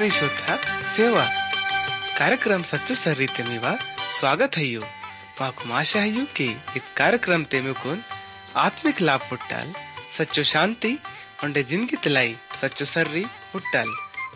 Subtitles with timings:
[0.00, 0.46] ಪರಿಶುದ್ಧ
[0.96, 1.24] ಸೇವಾ
[2.18, 3.72] कार्यक्रम सच्चो सर्री तेमीवा
[4.18, 4.82] स्वागत है यू
[5.40, 6.46] माकु आशा है यू कि
[6.78, 7.98] इस कार्यक्रम तेमुकुन
[8.64, 9.72] आत्मिक लाभ पुट्टाल
[10.18, 10.92] सच्चो शांति
[11.44, 12.32] उंडे जिंदगी तलाई
[12.62, 13.90] सच्चो सर्री पुट्टाल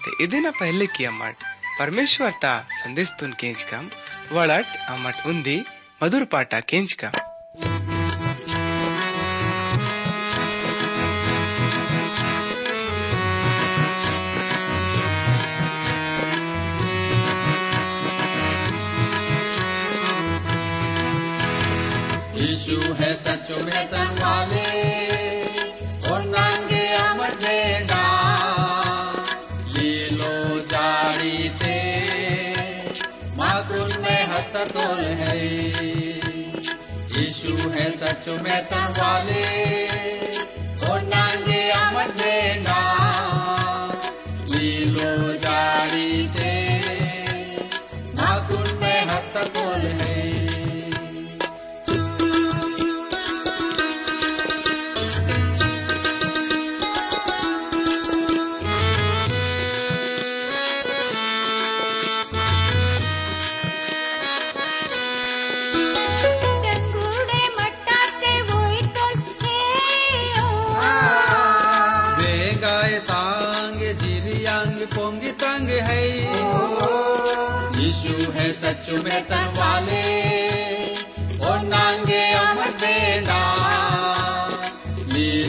[0.04, 1.48] ते इदिना पहले की अम्मट
[1.78, 2.52] परमेश्वर ता
[2.82, 3.90] संदेश तुन केंच कम
[4.32, 5.58] वड़ट अम्मट उंदी
[6.02, 7.93] मधुर पाटा केंच कम
[26.11, 28.05] और नांगे अमर बेड़ा
[30.09, 31.77] लो जारी थे
[34.01, 35.37] में हत तोल है।
[37.15, 38.65] यीशु है सच में
[38.99, 39.43] वाले
[40.89, 42.81] और नांगे अमर बेड़ा
[44.47, 46.53] ये लो जारी थे
[48.13, 49.37] माकुन में हत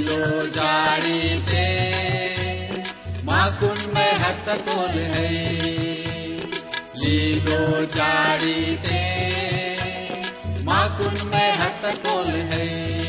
[0.06, 1.62] लीलो जारी ते
[3.26, 5.30] माकुन में हत तोल है
[7.02, 9.02] लीलो जाड़ी ते
[10.68, 13.05] माकुन में हत तोल है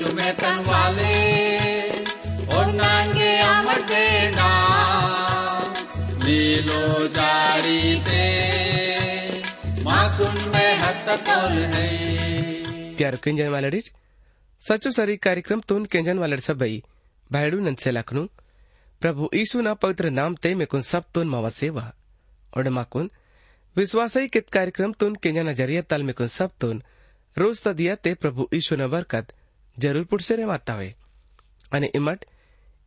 [0.00, 1.14] है सच में तन वाले
[2.56, 4.48] और नांगे अमर देना
[6.24, 8.26] लीलो जारी ते
[9.82, 13.92] माकुन में हत तोल है। प्यारो केंजन वालडीज
[14.68, 16.82] सचो सरी कार्यक्रम तून केंजन वालड सबई
[17.32, 18.28] भायडू नंसे लखनू।
[19.00, 21.92] प्रभु यीशु ना पवित्र नाम ते मेकुन सब तून मावा सेवा।
[22.56, 23.10] और माकुन
[23.76, 26.82] विश्वासई कित कार्यक्रम तून केंजन ज़रिया तल मेकुन सब तून।
[27.38, 29.32] रोज तदिया ते प्रभु यीशु न बरकत
[30.46, 30.94] मातावे
[31.72, 32.24] आणि इमट,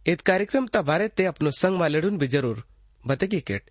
[0.08, 2.64] इत कार्यक्रम ता बारे ते अपनो संग वालडून भी ज़रूर
[3.08, 3.64] बतेगी केट.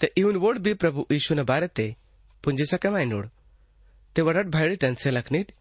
[0.00, 1.96] ते इवन वोड भी प्रभु यीशु न बारे ते
[2.44, 3.28] पुंजी सके माइनोड
[4.14, 5.52] ते वडट भायडी टनसे लखनीत,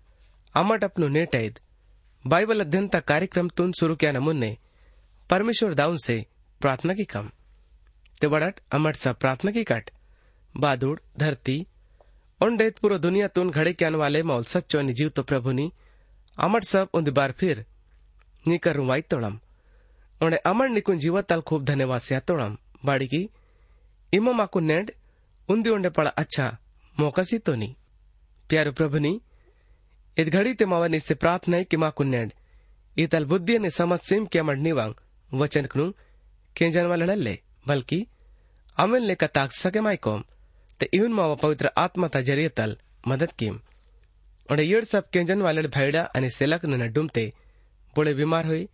[0.55, 1.59] आमट अपनो नेट ऐद.
[2.27, 4.57] बाइबल अध्ययन ता कार्यक्रम तुन सुरू किया नमुन्ने
[5.29, 6.25] परमेश्वर दाऊन से
[6.61, 7.29] प्रार्थना की कम.
[8.21, 9.91] ते वडट अमट सा प्रार्थना की कट.
[10.57, 11.67] बादुड़, धरती,
[12.43, 15.71] ओंडेत पूरो दुनिया तुन घड़े के आने वाले मौल सच्चो नि जीव तो प्रभु नी
[16.37, 17.65] अमट सब उन्द बार फिर
[18.45, 19.39] नी कर रुवाई तोड़म।
[20.21, 23.27] ओंडे अमर निकुन जीव तल खूब धन्यवाद से तोड़म। बाड़ी की
[24.13, 24.91] इमो माकु नेंड,
[25.49, 26.57] उन्दी ओंडे पड़ा अच्छा
[26.95, 27.75] मौका सी तो नी
[28.49, 29.19] प्यारो प्रभु नी,
[30.17, 32.33] इद घड़ी ते मावनी से प्रार्थना कि माँ कुन्नेड
[32.97, 34.93] इतल बुद्धि ने समझ सिम के अमर निवांग,
[35.31, 35.91] वचन कनु
[36.55, 38.05] केंजन वाले नल्ले बल्कि
[38.77, 40.23] अमिल ने कताक सके माई कोम,
[40.79, 43.59] ते इहुन मावा पवित्र आत्मा ता ज़रिए तल मदद कीम।
[44.49, 47.33] और येड़ सब केंजन वाले भैड़ा सेलक न डुमते,
[47.95, 48.67] बोले बीमार हुई,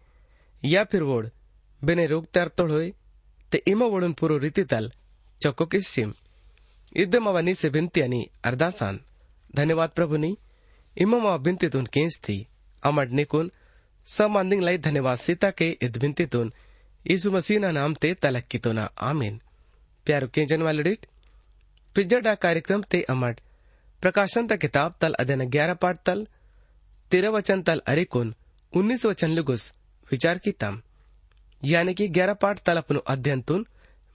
[0.64, 1.28] या फिर वोड़,
[1.82, 2.94] बिने रोग तर तोड़ हुई,
[3.52, 4.92] ते इमा वोड़न पूरो रीति तल,
[5.42, 6.14] चौको किस सिम।
[6.96, 9.00] इद्द मावा नी से बिनती अनि अरदासान।
[9.56, 10.38] धन्यवाद प्रभु नी
[10.98, 12.48] इममा बिंतितून केंचती
[12.84, 13.52] अमड निकुन
[14.06, 16.54] समांदिंग लाई धन्यवाद सीता के इद बिंतितून
[17.06, 19.40] यीशु मसीह ना नाम ते तलक की तो आमीन।
[20.06, 21.06] प्यारो केंजन वालडिट
[21.96, 23.40] पिज्जडा कार्यक्रम ते अमड
[24.03, 26.27] प्रकाशन ता किताब तल अध्ययन ग्यारह पाठ तल
[27.11, 28.35] तेरह वचन तल अरिकुन
[28.73, 29.71] उन्नीस वचन लुगुस
[30.11, 30.81] विचार की तम
[31.63, 33.67] यानी कि ग्यारह पाठ तल अपनो अध्ययन तुन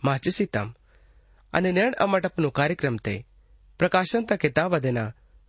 [0.04, 0.74] माचिसी तम
[1.54, 3.16] અને નેણ અમટ આપનું કાર્યક્રમ તે
[3.80, 5.06] પ્રકાશન તા કિતાબ અદેના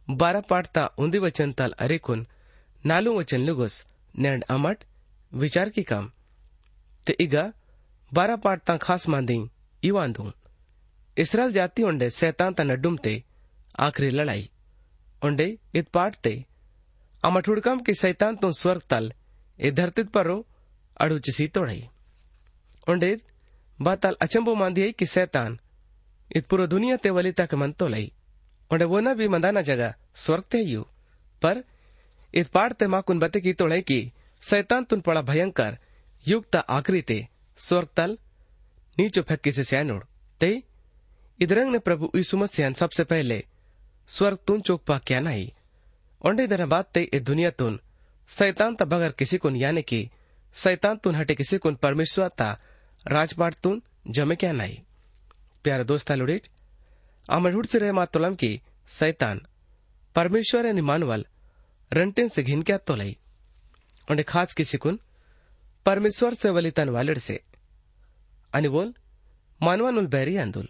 [0.09, 2.23] બારા પાડતા ઊંધી વચન તાલ અરેકુન
[2.85, 3.75] નાલું વચન લુગુસ
[4.15, 4.87] નેણ અમટ
[5.33, 6.06] વિચાર કી કામ
[7.06, 7.49] તે ઈગા
[8.12, 9.43] બારા પાડતા ખાસ માંદી
[9.83, 10.33] ઈવાંધું
[11.17, 13.15] इसराइल जाति ओंडे सैतान ता नड्डुमते
[13.78, 14.50] आखिरी लड़ाई।
[15.22, 16.34] ओंडे इत पाटते
[17.24, 19.12] अमठुड़कम की सैतान तो स्वर्ग तल
[19.60, 20.46] ए धरतीत पर रो
[20.98, 21.82] अड़ुचसी तोड़ई।
[22.88, 23.18] ओंडे
[23.80, 25.58] बाताल अचंबो मांदी कि सैतान
[26.32, 28.12] इत पूरा दुनिया ते वली तक मन तो लई
[28.72, 30.82] ओंडे वो न भी मंदाना जगह स्वर्ग ते यू
[31.42, 31.64] पर
[32.34, 34.00] इत पाड़ ते माकुन बते की तोड़े की
[34.42, 35.78] सैतान तुन पड़ा भयंकर
[36.26, 37.20] युग ता आखरी ते
[37.58, 38.18] स्वर्ग तल
[38.98, 40.04] नीचो फक्की से सैनोड़
[40.42, 40.52] ते
[41.40, 43.44] इधरंग ने प्रभु यीशु मसीह सबसे पहले
[44.09, 45.54] स्वर्ग तुन चोक पा क्या नाही?
[46.21, 47.80] ओंडे धनबाद ते ए दुनिया तुन
[48.30, 50.09] सैतान ता बगर किसी किसिकून याने की
[51.04, 52.50] तुन हटे किसी कुन परमेश्वर ता
[53.06, 54.81] राजपाट तुन जमे क्या नाही।
[55.63, 56.50] प्यारे दोस्त लुडीज
[57.30, 59.42] हुड से रहे मातुलम की, सैतान,
[60.15, 61.25] परमेश्वर ए निमानवल
[61.92, 63.18] रंटेन से घिनक्यात तो लई
[64.07, 65.00] ओंडे खास किसी कुन
[65.86, 67.39] परमेश्वर से वलितन वालडसे
[68.54, 68.94] आणि बोल,
[69.62, 70.68] मानवानुल बैरी अंदुल।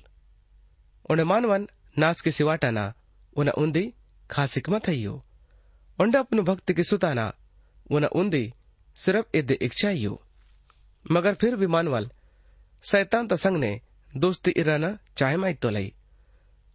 [1.12, 1.68] ओंडे मानवन
[1.98, 2.94] नाच के सिवाटाना
[3.38, 3.92] उन उन्दी
[4.30, 5.08] खास हिकमत है
[6.00, 7.32] उंड अपन भक्त की सुताना
[7.92, 8.44] उन उन्दी
[8.98, 10.10] सिर्फ़ इद इच्छा ही
[11.06, 12.10] मगर फिर भी मानवल
[12.84, 13.80] शैतान तसंग ने
[14.12, 15.94] दोस्ती इराना चाहे माई तो लई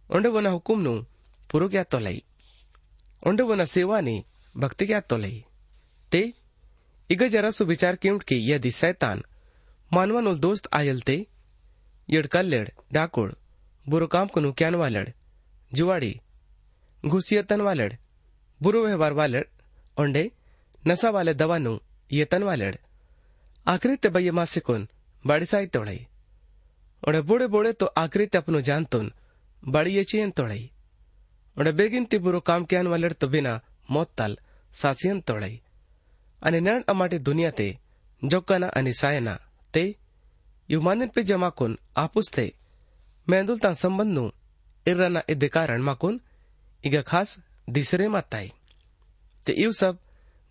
[0.09, 0.93] उंड वन हुकुम नु
[1.49, 2.23] पुरु क्या तो लई
[3.23, 4.23] उंड वन सेवा ने
[4.55, 5.43] भक्ति क्या तो लई
[6.11, 6.21] ते
[7.09, 9.23] इग जरा सु विचार क्यूंट की यदि शैतान
[9.91, 11.15] मानवानुल दोस्त आयल ते
[12.09, 13.35] येड कल्लेड डाकोड
[13.85, 15.11] बुरो काम को नुक्यान वालड
[15.71, 16.13] जुवाड़ी
[17.03, 17.93] घुसियतन वालड़,
[18.61, 19.45] बुरु व्यवहार वालड़
[19.97, 20.23] ओंडे
[20.83, 22.75] नशा वाले ઓંડે નસાવાલે દવાનું वालड़।
[23.65, 24.81] आखिरी ते बइये मा सिकुन
[25.25, 25.99] बाड़ी साई तोड़ाई।
[27.03, 29.11] ओडे बूढ़े बूढ़े तो आखिरी ते अपनु जानतुन
[29.63, 30.63] बाड़ी ये चियन तोड़ाई।
[31.57, 33.53] ओडे बेगिनती बुरो काम कियान वालड़ तो बिना
[33.91, 34.37] मौत तल
[34.73, 35.55] सासियन तोड़ाई।
[36.41, 37.67] अने नण अमाटे दुनिया ते
[38.21, 39.35] जोकना अने सायना
[39.73, 39.83] ते
[40.69, 42.47] युमानिन पे जमाकुन आपुस ते।
[43.27, 44.25] मैंदुल ता संबंध नु
[44.85, 46.19] इर्रना इदे कारण माकुन
[46.83, 47.37] इगा खास
[47.69, 48.51] दिसरे माताई।
[49.47, 49.99] ते यू सब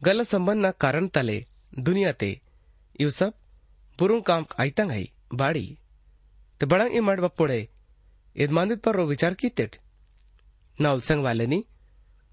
[0.00, 1.44] गलत संबंध ना कारण तले
[1.78, 2.30] दुनिया ते
[3.00, 3.32] यू सब
[3.98, 5.66] बुरुं काम आईतंग आई बाड़ी।
[6.60, 7.68] ते बड़ंग इमड़ बपोड़े
[8.36, 9.76] इदमानित पर रो विचार की तेट
[10.78, 11.64] संग वाले नी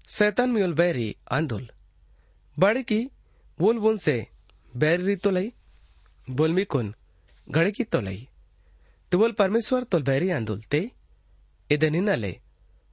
[0.08, 1.68] शैतान मियुल बैरी आंदोल।
[2.56, 3.00] बाड़ी की
[3.58, 4.26] बोल बोल से
[4.74, 5.52] बैरी तो लई
[6.28, 6.94] बोलमी कुन
[7.46, 8.26] घड़ी की तो लई
[9.12, 10.80] तो बोल परमेश्वर तो बैरी आंदोल ते
[11.70, 12.32] इधे निन्नले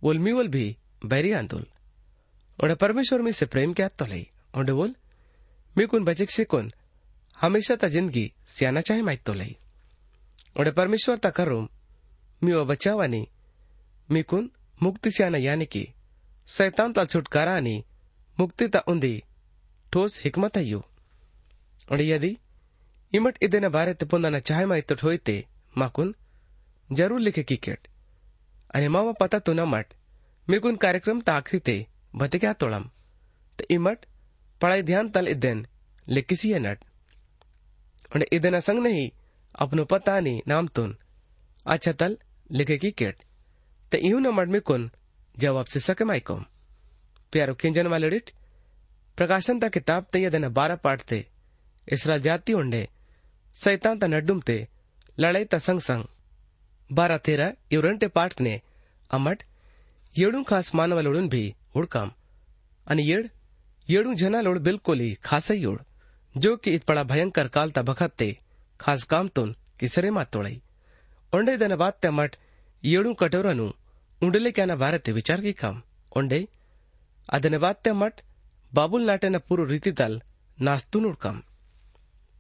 [0.01, 0.65] बोल मी बोल भी
[1.07, 1.65] बैरी आंदोल।
[2.59, 4.95] और परमेश्वर में से प्रेम क्या तो लई। और बोल,
[5.75, 6.71] मी कुन बचक से कुन,
[7.38, 9.56] हमेशा ता ज़िंदगी सियाना चाहे माइत तो लई।
[10.56, 11.68] और परमेश्वर ता करूम
[12.42, 13.27] मी वो बचावानी
[14.09, 14.50] मी कुन
[14.80, 15.88] मुक्ति सियाना यानी कि
[16.48, 17.83] शैतान ता छुटकारा आनी
[18.38, 19.21] मुक्ति ता उंदी
[19.94, 20.83] ठोस हिकमत अय्यो।
[21.88, 22.36] और यदि
[23.13, 25.44] इमट इदेन बारे ते पुंदाना चाहे मा इतो ठोयते
[25.77, 26.13] माकुन
[26.89, 27.88] ज़रूर लिखे किकेट
[28.75, 29.94] आणि मावा पता तो न मट
[30.48, 31.76] मिकुन कार्यक्रम ता आखरी ते
[32.14, 32.88] भते क्या तोड़म
[33.58, 34.06] ते इमट
[34.60, 35.66] पढ़ाई ध्यान तल इदेन
[36.06, 36.84] लिखिसी है नट
[38.12, 39.08] और इदेना संग नहीं
[39.60, 40.96] अपनो पता नहीं नाम तुन
[41.66, 42.16] अच्छा तल
[42.50, 43.24] लिखे किकेट
[43.92, 44.90] ते इहू न मट मिकुन
[45.36, 46.44] जवाब से सके माइकोम
[47.32, 48.30] प्यारो किंजन वाले डिट
[49.19, 51.19] ಪ್ರಕಾಶಂತ ಕಿತಾಬ್ ತೆಯ್ಯದನ ಬಾರ ಪಾಡ್ತೆ
[51.88, 52.82] ಇಸ್ರಾ ಜಾತಿ ಉಂಡೆ
[53.56, 54.56] ಸೈತಾಂತ ನಡ್ಡುಮ್ತೆ
[55.19, 56.08] ಲಳೈತ ಸಂಗ್ ಸಂಗ್
[56.90, 57.42] ಬಾರ ತೇರ
[57.74, 58.54] ಇವ್ರಂಟೆ ಪಾಟ್ನೆ
[60.17, 62.09] येडू खास मानवा मानवलोडून भी उडकाम
[62.87, 63.27] आणि येड,
[63.87, 65.81] येडू जनालोड बिलकोली खासही उड।
[66.35, 68.31] जो की इतपडा भयंकर कालता बखत ते
[68.80, 70.57] खास कामतून किसरे मातोळाई
[71.33, 72.35] ओंडे धन्यवाद त्या मठ,
[72.83, 73.69] येडू कटोरनु
[74.21, 75.81] उंडले कॅना भारत विचार की काम।
[76.15, 76.44] ओंडे
[77.30, 78.13] अधन्यवाद त्या मठ,
[78.73, 80.18] बाबुल नाट्यानं पूर्व रीतीतल
[80.57, 81.42] नास्तून उडकाम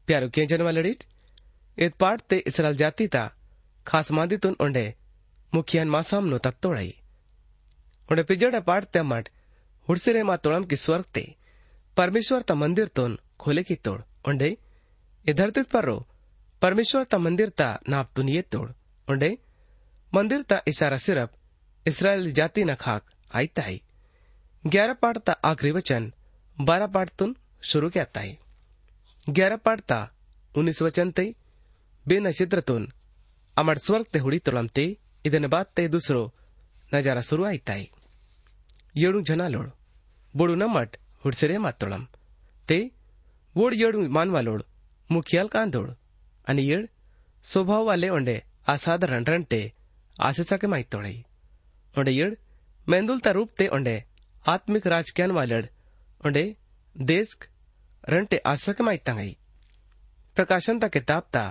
[0.07, 1.03] प्यारो क्या जनवा लड़ीट
[1.77, 3.27] इत पाठ ते इस्राल जातीता
[3.85, 4.93] खास मांदीतून ओंडे
[5.53, 6.91] मुखियान मासाम मासामनो तत्तोळाई
[8.08, 9.28] ಒಂಡೆ ಪಿಜಡ ಪಾಡ್ತೆ ಮಟ್
[9.88, 11.24] ಹುಡ್ಸಿರೆ ಮಾ ತೋಳಂ ಕಿ ಸ್ವರ್ಗತೆ
[11.96, 14.46] परमेश्वर ता मंदिर तोन खोले की तोड़ ओंडे
[15.24, 15.96] ए धरतीत पर्रो
[16.62, 18.68] परमेश्वर ता मंदिर ता नाप तुन ये तोड़
[19.08, 19.30] ओंडे
[20.12, 21.34] मंदिर ता इशारा सिर्फ
[21.86, 23.76] इसराइल जाति न खाक आई ताई
[24.64, 26.10] ग्यारह पाठ ता आखिरी वचन
[26.58, 28.32] बारह पाठ तुन शुरू क्या ताई
[29.30, 30.00] ग्यारह पाठ ता
[30.52, 31.26] उन्नीस वचन ते
[32.06, 32.90] बेनचित्र तुन
[33.56, 34.86] अमर स्वर्ग ते हुडी तोळम ते
[35.24, 36.22] ಇದನ್ನ ಬಾತ್ ते दुसरो
[36.92, 37.95] नजारा सुरू आयताय येडू
[39.26, 39.68] जनालोड
[40.34, 42.04] बोडू नमट हुडसरे मातोळम
[42.68, 42.78] ते
[43.54, 44.62] वोड येडू मानवालोड
[45.10, 45.90] मुखियाल कांदोड
[46.46, 46.86] आणि येड
[47.44, 49.68] स्वभाववाले ओंडे असाधारण रणटे
[50.16, 51.20] आसेसाके माहितोळई
[51.94, 52.34] ओंडे येड
[52.86, 54.00] मेंदुलता रूप ते ओंडे
[54.44, 55.66] ಆತ್ಮಿಕ ರಾಜಕೀಯನ್ ವಾಲಡ್
[56.20, 56.44] ಒಂಡೆ
[56.96, 57.44] ದೇಸ್ಕ್
[58.04, 59.30] ರಂಟೆ ಆಸಕ ಮಾಯ್ತಂಗೈ
[60.36, 61.44] ಪ್ರಕಾಶನ್ ತ किताब ता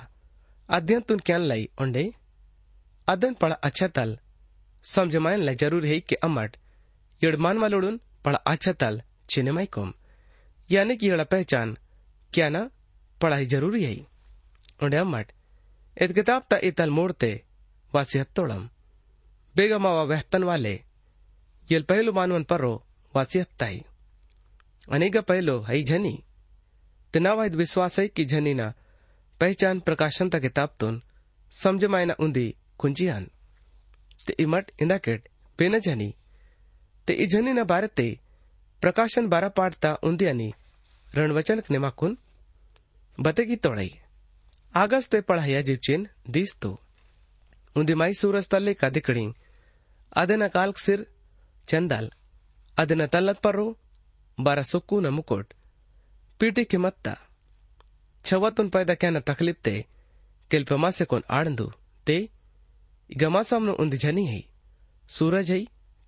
[0.69, 2.03] अध्ययन तुन क्यान लाई ओंडे
[3.07, 4.11] अध्ययन पढ़ा अच्छा तल
[4.85, 6.51] समझ मायन लाई जरूर है कि अमट
[7.21, 9.93] यड़मान वालोडून पढ़ा अच्छा तल चिने माई कोम
[10.69, 11.77] यानी कि यड़ा पहचान
[12.33, 12.61] क्या ना
[13.21, 13.95] पढ़ाई जरूरी है
[14.83, 15.31] ओंडे अमट
[15.97, 17.31] इत किताब ता इतल मोड़ते
[17.93, 18.67] वासी हत्तोड़म
[19.55, 20.45] ಬೇಗಮಾವ ವೆಹ್ತನ್
[21.75, 22.73] ಎಲ್ ಪೈಲು ಮಾನವನ್ ಪರೋ
[23.13, 23.79] ವಾಸಿಯತ್ತಾಯಿ
[24.88, 26.15] ಅನೇಗ ಪೈಲು ಹೈ ಝನಿ
[27.13, 28.65] तिनावायद विश्वास है कि झनीना
[29.41, 30.93] पहचान प्रकाशनता किताबतून
[31.53, 32.43] समजमायना उंदी
[32.81, 33.23] कुंजियान
[34.25, 35.21] ते इमट इंदाकेट
[35.59, 36.07] बेन झनी
[37.07, 38.07] ते ई झनीना बारे ते
[38.81, 40.50] प्रकाशन बारा पाडता उंदी आणि
[41.07, 42.15] रणवचनक नेमाकून
[43.17, 43.89] बतेगी तोड़ाई
[44.73, 46.69] ಆಗಸ್ಟ್ ते पढ़ाया जिवचिन दीस तो
[47.75, 49.25] उंदी माई सूरज तल्ले का दिकड़ी
[50.21, 51.03] ಅದನ ಕಾಲ್ಕ್ ಸಿರ್
[51.67, 52.09] ಚಂದಾಲ್
[52.77, 53.67] ಅದನ ತಲ್ಲತ್ ಪರ್ರು
[54.38, 55.51] ಬಾರ ಸುಕ್ಕು ನ ಮುಕೋಟ್
[56.39, 57.11] पीटी किमत्ता
[58.25, 59.73] छवातून पैदा क्याना तकलीफ ते
[60.51, 61.65] केल्पमासे कोन आड़ंदू
[62.07, 62.15] ते
[63.09, 64.39] गमासामनो उंदी झनी है
[65.09, 65.59] सूरज है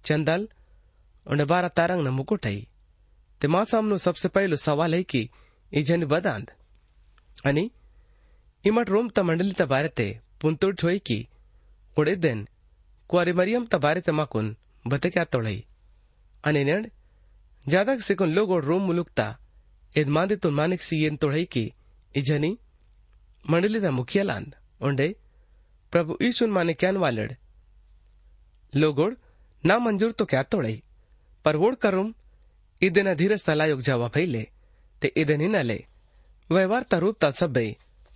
[0.06, 0.48] चंदल
[1.29, 2.69] उन्हें बारह तारंग न मुकुट आई।
[3.41, 5.31] ते माँ सामने सबसे पहले सवाल है कि
[5.75, 6.51] जन बदांद?
[7.47, 7.71] अनि
[8.67, 11.29] इमट रोम त मंडली तबारे ते पुंतुट हुई कि,
[11.99, 12.49] उड़े दिन
[13.09, 14.57] कुआरी मरियम तबारे ते माकुन
[14.87, 15.65] बते क्या तोड़ाई?
[16.45, 16.91] अनि नेंड
[17.69, 19.39] ज़्यादा से कुन लोग और रोम मुलुकता
[19.97, 21.73] इद मांदे तुन मानिक सी येन तोड़ाई कि
[22.17, 22.59] इजनी
[23.51, 25.17] मंडली ता मुखिया लांद, उंडे,
[25.93, 27.37] प्रभु ईशुन माने क्यान वालड?
[28.77, 29.15] लोगोड़
[29.67, 30.83] ना मंजूर तो क्या तोड़ाई?
[31.49, 32.13] पर वोड़ करुम
[32.83, 34.41] इदेना धीरज तलायोग जावा भैले
[35.03, 35.77] ते इदेन हिनाले
[36.51, 37.65] व्यवहार तरूप ता सब्बे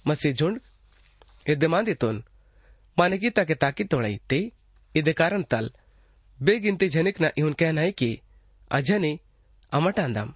[0.05, 0.59] मसी झुंड
[1.51, 2.23] इदे मांदितोन
[2.97, 4.41] माने की ताके ताकी तोड़ाई ते
[4.95, 5.71] इदे कारण तल
[6.39, 8.11] बेगिनती झनिक ना इहुन कहना है कि
[8.71, 9.13] अजनी
[9.73, 10.35] अमटांदम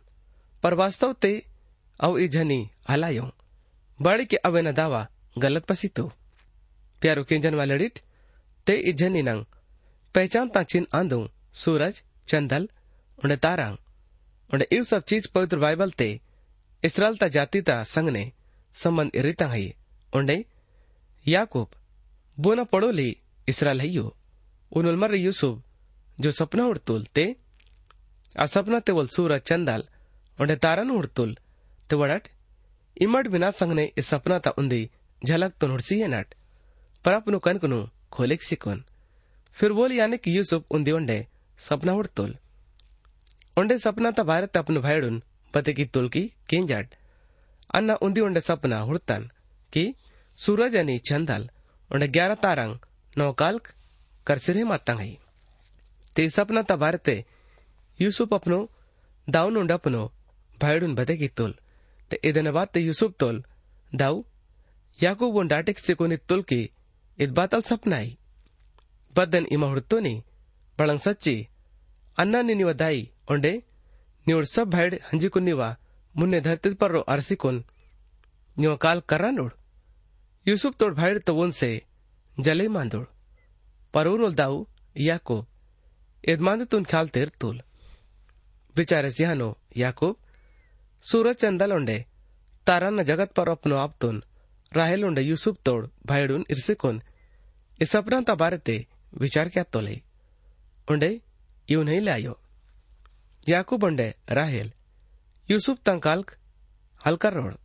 [0.62, 1.32] पर वास्तव ते
[2.00, 2.58] अव झनी
[2.90, 3.26] हलायो
[3.98, 5.06] बाड़ी के अवेना दावा
[5.44, 6.06] गलत पसीतो
[7.02, 8.00] प्यारो किंजन वालड़िट
[8.66, 9.44] ते झनी नंग
[10.14, 11.20] पहचान ता चिन आंदू
[11.64, 12.68] सूरज चंदल
[13.18, 13.76] उन्हें तारांग
[14.50, 16.20] उन्हें इव सब चीज़ पवित्र बाइबल ते,
[16.82, 18.30] इसराइल ता जाति ता संग ने
[18.74, 19.72] संबंध इरिता है।
[20.12, 20.44] उन्हें
[21.26, 21.70] याकूब,
[22.38, 23.16] बोना पड़ोली
[23.48, 24.14] इसराइल हयो
[24.72, 25.62] उनुल मर यूसुफ,
[26.20, 27.36] जो सपना उड़तुल ते,
[28.34, 29.84] आ सपना ते वल सूरज चंदाल,
[30.38, 31.36] उन्हें तारन उड़तुल
[31.90, 32.28] ते वड़ट
[32.96, 34.88] इमट बिना संग ने इस सपना ता उन्दी
[35.22, 36.34] झलक तो नुड़सी है नट,
[37.04, 38.84] पर अपनु कनकनु खोलिक सिकुन
[39.56, 41.26] फिर बोल यानी कि यूसुफ उन्दी उंडे
[41.58, 42.36] सपना उड़तुल
[43.57, 45.21] उंडे सपना ता भारत अपनु भाईडुन
[45.53, 46.95] पते की तुल की किंजट
[47.73, 49.29] अन्ना उन्दी उंडे सपना हुड़तन
[49.73, 49.83] कि
[50.37, 51.49] सूरज अनि चंदल
[51.91, 52.77] उंडे ग्यारह तारंग
[53.15, 53.73] नौकाल्क
[54.27, 55.11] करसिरे मातंग है
[56.15, 57.15] ते सपना ता भारते
[57.99, 58.59] यूसुफ अपनो
[59.27, 60.05] दाउन उंड अपनो
[60.57, 61.55] भाईडुन बते की तुल
[62.11, 63.43] ते इदन बात ते यूसुफ तुल
[63.91, 64.23] दाऊ
[64.99, 66.63] याकूब उन डाटिक से कोनी तुल की
[67.17, 68.17] इद बातल सपनाई
[69.13, 70.13] ಬದ್ದನ್ ಇಮ ಹುಡ್ತೋನಿ
[70.77, 71.35] ಬಳಂಗ್ ಸಚ್ಚಿ
[72.17, 73.01] ಅನ್ನ ನಿನಿವ ದಾಯಿ
[73.33, 73.53] ಒಂಡೆ
[74.25, 75.61] ನೀವಡ್ ಸಬ್ ಭೈಡ್ ಹಂಜಿಕುನ್ ನೀವ
[76.15, 77.59] ಮುನ್ನೆ ಧರ್ತಿದ್ ಪರ್ರೋ ಅರಸಿಕೊನ್
[78.57, 79.55] ನೀವ ಕಾಲ್ ಕರ್ರ ನೋಡ್
[80.45, 81.71] ಯೂಸುಫ್ ತೋಡ್ ಭೈಡ್ ತವೋನ್ ಸೆ
[82.37, 83.09] ಜಲೆ ಮಾಂದೋಡ್
[83.93, 84.57] ಪರೂನೋಲ್ दाऊ
[84.95, 85.47] याकूब
[86.23, 87.61] यजमान तुन ख्याल तेर तुल
[88.75, 89.47] बिचारे सिहानो
[89.77, 90.15] याकूब
[91.03, 91.97] सूरज चंदल उंडे
[92.67, 94.21] तारान जगत पर अपनो आप तुन
[94.71, 97.01] राहेल उंडे यूसुफ तोड भाईडून इर्सिकोन
[97.79, 98.77] इस सपना ता बारे ते
[99.21, 99.95] विचार क्या तोले
[100.87, 101.11] उंडे
[101.67, 102.44] यू नहीं लायो याकूब
[103.46, 104.70] યાકુબંડે રાહેલ
[105.48, 106.30] યુસુફ તંકાલ્ક
[107.00, 107.56] હલકરોળ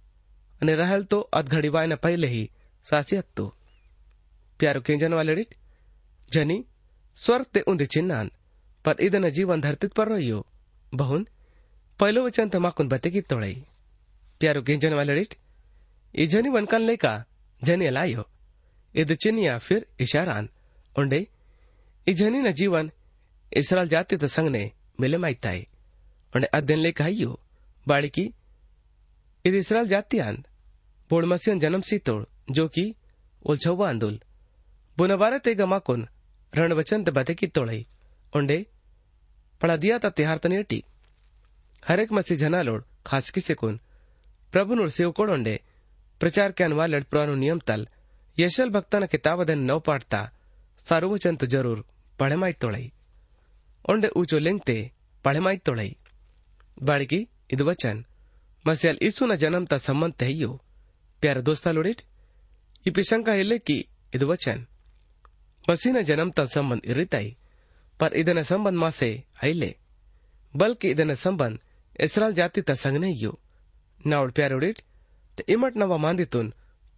[0.61, 2.51] અને રાહેલ તો અધઘડીવાયને પહેલેહી
[2.85, 3.50] સાસી હતું
[4.59, 5.50] પ્યારું કિંજન વાલેડી
[6.31, 6.61] જની
[7.17, 8.29] સ્વર્ગ તે ઊંધી ચિન્નાન
[8.85, 10.45] પર ઈદન જીવન ધરતીત પર રહ્યું
[10.93, 11.23] બહુન
[12.00, 13.65] પહેલો વચન તમાકુન બતે ગીત તોળાઈ
[14.41, 15.39] પ્યારું કિંજન વાલેડી
[16.13, 17.17] એ જની વનકાન લેકા
[17.61, 18.27] જની લાયો
[18.95, 20.47] ઈદ ચિનિયા ફિર ઇશારાન
[20.95, 21.19] ઊંડે
[22.07, 22.88] એ જનીના જીવન
[23.51, 24.63] ઇસરાલ જાતિ સંગને
[25.00, 25.70] મિલે માઈતાઈ
[26.33, 27.39] અને અધ્યયનલે કહ્યું
[27.88, 28.25] બાળકી
[29.45, 30.43] ఇది ఇస్రాయల్ జాతి అంద్
[31.09, 32.25] బోడ్ మసియన్ జనమ్సి తోడ్
[32.57, 32.85] జోకి
[33.51, 34.19] ఒల్చవ్వ అందుల్
[34.97, 36.03] బునవార తెగ మాకొన్
[36.53, 37.81] రణ్ వచన్ బతకి తోళై
[38.33, 38.59] ఉండే
[39.61, 40.79] పళదియా త తిహార్ తనేటి
[41.83, 43.79] హరేక్ మసి జనాలోడ్ खासकी से कोन
[44.53, 45.59] प्रभु नुड़ सेवकोड ओंडे
[46.21, 47.88] प्रचार के अनुवाद लड़पुरानो नियम तल
[48.38, 50.19] यशल भक्ताना किताब अधन नव पाठता
[50.88, 51.83] सार्वचन तो ज़रूर
[52.19, 52.91] पढ़माई तोड़ई
[53.85, 54.77] ओंडे ऊंचो लिंग ते
[55.25, 55.89] पढ़माई तोड़ई
[56.88, 57.20] ಬಾಳಿಗಿ
[57.54, 58.00] ಇದು ವಚನ್
[58.64, 60.50] ಮಸ್ಯಾಲ್ ಇಸುನ ಜನಂತ ಸಂಬಂಧ ಹೆಯ್ಯೋ
[61.22, 62.02] ಪ್ಯಾರ ದೋಸ್ತಾ ಲೋಡಿಟ್
[62.86, 63.78] ಈ ಪಿಶಂಕ ಹೆಲ್ಲೆ ಕಿ
[64.16, 64.62] ಇದು ವಚನ್
[65.64, 67.30] ಮಸೀನ ಜನಂತ ಸಂಬಂಧ ಇರಿತಾಯಿ
[68.00, 69.08] पर ಇದನ ಸಂಬಂಧ ಮಾಸೆ
[69.50, 69.70] ಐಲೆ
[70.54, 71.56] ಬಲ್ಕಿ ಇದನ ಸಂಬಂಧ
[71.98, 73.30] इसराइल जाति ता संग नहीं यो
[74.06, 74.80] नाउड प्यारोडिट
[75.38, 76.46] ते इमट नवा मांदितुन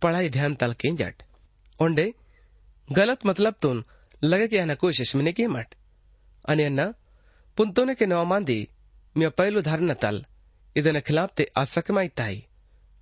[0.03, 1.23] पढ़ाई ध्यान तल के जट
[1.81, 2.07] ओंडे
[2.89, 3.77] गलत मतलब तुन
[4.23, 5.75] लगे कि आना कोशिश में के मट
[6.45, 6.87] अनि अन्ना
[7.59, 8.59] पुंतोने के नवा मांदी
[9.16, 10.22] ಮ್ಯ ಪೈಲು ಧಾರಣ ತಲ್
[10.76, 12.40] ಇದನ ಖಿಲಾಫ್ તે આસકમાઈ તાઈ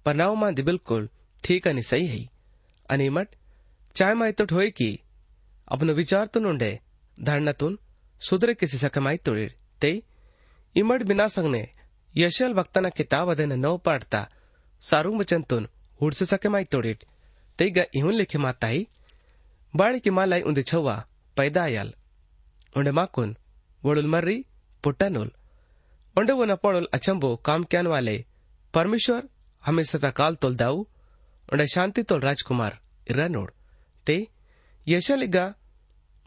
[0.05, 1.03] પનાવમાં દી બિલકુલ
[1.43, 2.23] ઠીક અને સહી હૈ
[2.85, 3.31] અને મટ
[3.95, 4.95] ચાયમાય તો ઠોય કી
[5.67, 6.71] આપનો વિચાર તો નોંડે
[7.17, 7.75] ધારણાતુન
[8.21, 9.51] સુધરે કિસી સકમાઈ તોડીર
[9.81, 9.91] તે
[10.75, 11.63] ઇમડ બિના સંગને
[12.15, 14.25] યશલ વક્તાના કિતાબ અધેને નવ પાડતા
[14.81, 15.65] સારું વચનતુન
[15.99, 16.99] હુડસે સકમાઈ તોડીર
[17.59, 18.83] તે ગા ઇહુન લેખે માતાઈ
[19.73, 21.01] બાળકી માલાઈ ઉંદે છવા
[21.37, 21.91] પૈદાયલ
[22.75, 23.31] ઉંડે માકુન
[23.83, 24.41] વડુલ મર્રી
[24.83, 25.31] પુટ્ટનુલ
[26.16, 28.16] ಒಂಡೆ ವನ ಪೊಳಲ್ ಅಚಂಬೋ ಕಾಮ್ ಕ್ಯಾನ್ ವಾಲೆ
[28.74, 29.26] ಪರಮೇಶ್ವರ್
[29.64, 30.80] ಹಮೇಶತ ಕಾಲ್ ತೊಲ್ ದಾವು
[31.48, 32.76] ಉಂಡೆ ಶಾಂತಿ ತೊಲ್ ರಾಜ್ಕುಮಾರ್
[33.10, 33.52] ಇರ್ರ ನೋಡ್
[34.06, 34.16] ते
[34.86, 35.44] यशलिगा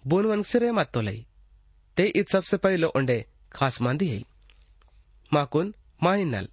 [0.03, 1.19] बोन वंगसरे मातोलई
[1.98, 3.17] ते इत सबसे पहलो उंडे
[3.51, 4.21] खास मांदी है
[5.31, 6.48] माकुन माहिनल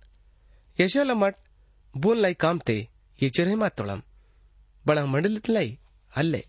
[0.78, 1.34] यशल मट
[1.94, 2.76] बोन लाई काम ते
[3.18, 4.00] ये चिरे मातोळम
[4.84, 5.76] बड़ा मंडलित लाई
[6.10, 6.42] हल्ले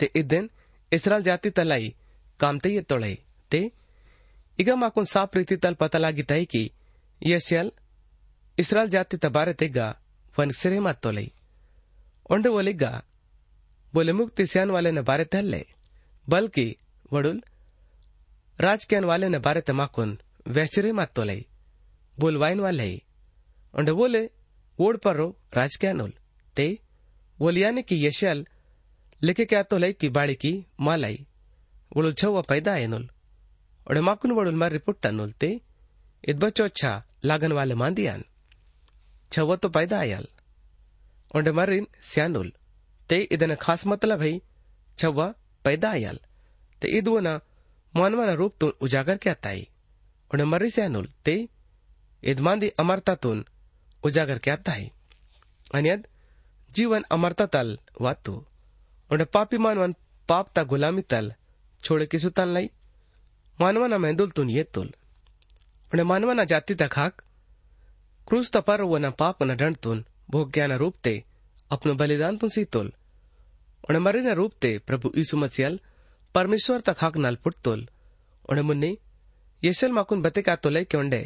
[0.00, 0.46] te idden
[0.92, 1.82] Israel ಜಾತಿ ತಲೈ
[2.40, 3.14] ಕಾಮ್ತೆ ಎತ್ತೊಳೈ
[3.50, 3.60] te
[4.58, 6.64] ಈಗ ಮಾಕುನ್ ಸಾಪ್ ರೀತಿ ತಲ್ ಪತಲಾಗಿತೈ ಕಿ
[7.20, 7.72] ಯಸ್ಯಲ್
[8.58, 9.80] ಇಸ್ರಾಲ್ ಜಾತಿ ತಬಾರೆ ತೆಗ್ಗ
[10.34, 11.30] वन सिरे मत तोलई
[12.30, 12.90] ओंडे बोलेगा
[13.94, 15.62] बोले मुक्ति सियान वाले ने बारे तहले
[16.26, 16.64] बल्कि
[17.12, 17.40] वडुल
[18.58, 20.18] राजक्यान वाले ने बारे तमाकुन
[20.48, 21.44] वैचरे मत तोलई
[22.18, 22.88] बोल वाइन वाले
[23.74, 24.22] ओंडे बोले
[24.78, 26.12] वोड पर रो राजक्यानुल
[26.56, 26.68] ते
[27.38, 28.44] बोलियाने की यशल
[29.20, 31.18] लिखे क्या तो लई की बाड़ी की मालाई
[31.92, 33.08] वड़ुल छवा पैदा एनुल
[33.87, 35.61] और माकुन वड़ुल मारी पुट्टनुल ते
[36.27, 38.23] इत बच्चो अच्छा लागन वाले मांदियान
[39.31, 40.27] छवा तो पैदा आयल
[41.35, 42.53] और मरिन स्यानुल
[43.09, 44.41] ते इदन खास मतलब है
[44.97, 46.19] छवा पैदा आयल
[46.81, 47.39] ते इदवना
[47.95, 49.67] मानवाना रूप तुन उजागर क्या ताई।
[50.33, 51.49] और मरी स्यानुल ते
[52.23, 53.45] इद मांदी अमरता तुन
[54.03, 54.91] उजागर क्या ताई।
[55.75, 56.07] अन्यद
[56.71, 58.45] जीवन अमरता तल वातु।
[59.11, 59.93] onde papi manwan
[60.29, 61.33] pap ta gulami tal
[61.83, 62.69] छोड़े किसु तन लाई?
[63.61, 64.87] मानवाना मेंदुल तुन ये तुल
[65.91, 67.21] उन्हें मानवाना जाति तक हाक
[68.27, 71.23] क्रूस पर वो न पाप न दंड तुन भोग ज्ञान रूप ते
[71.71, 72.91] अपनो बलिदान तुन सी तुल
[73.89, 75.79] उन्हें मरे न रूप ते प्रभु यीशु मसीहल
[76.35, 77.87] परमेश्वर तक हाक नल पुट तुल
[78.49, 78.97] उन्हें मुन्नी
[79.63, 81.23] येसल माकुन बते का तो लई के उंडे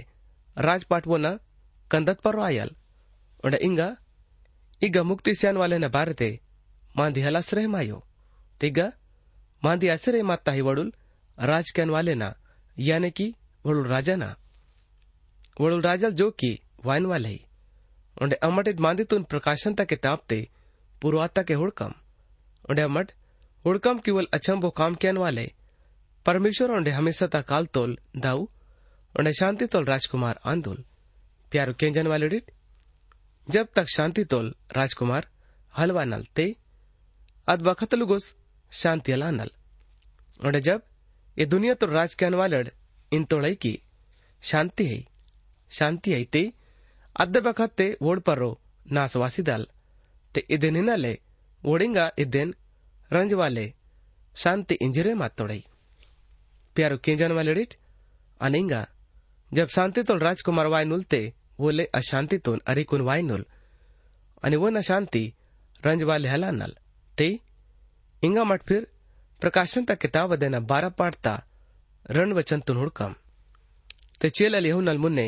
[0.58, 1.18] राजपाट वो
[11.40, 12.14] उन्हें सियान वाले
[12.78, 13.34] यानी कि
[13.66, 14.36] राजा ना।
[15.62, 17.42] वडुल राजा जो कि वाइन वाले ही
[18.18, 20.48] उंडे अमटित मांदी तुन प्रकाशन तक किताब ते
[21.02, 21.94] पुरवाता के हुड़कम।
[22.70, 23.12] उंडे अमट
[23.66, 25.52] हुड़कम केवल अचंबो काम कैन वाले
[26.26, 28.46] परमेश्वर उंडे हमेशा तक काल तोल दाऊ।
[29.16, 30.84] उंडे शांति तोल राजकुमार आंदोल।
[31.52, 32.42] प्यारो केंजन वाले
[33.48, 35.28] जब तक शांति तोल राजकुमार
[35.74, 36.56] हलवा नलते
[37.48, 38.36] अद वखतलुगुस
[38.72, 39.50] शांति अलानल
[40.40, 40.82] और जब
[41.46, 42.68] दुनिया तो राज के अनवालड़,
[43.12, 43.82] इन तोड़ई की।
[44.42, 45.06] शांति है
[45.70, 46.54] शांति है ते,
[47.20, 48.62] अद्द बखते वोड परो
[48.92, 49.68] नासवासी दल।
[50.34, 51.20] ते इदेन हिनाले
[51.66, 52.56] वोडिंगा इदेन
[53.14, 53.74] रंज वाले।
[54.36, 55.66] शांति इंजरे मात तोड़ई।
[56.76, 57.76] प्यारो केंजन वाले डिट,
[58.42, 58.88] अनिंगा।
[59.54, 63.46] जब शांति तो राजकुमार वाय नुलते बोले अशांति तो अरिकुन वाय नुल।
[64.44, 65.34] अनि वो न शांति,
[65.86, 66.76] रंज वाले हला नल।
[67.18, 67.40] ते,
[68.24, 68.88] इंगा मठ फिर
[69.43, 71.33] प्रकाशन ता किताब देना बारह पाठता
[72.11, 73.15] रण वचन तुन हुड़कम
[74.21, 75.27] ते चेल अली नल मुन्ने